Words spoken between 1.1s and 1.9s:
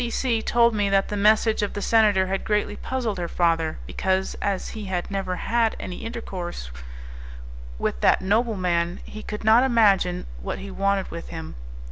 message of the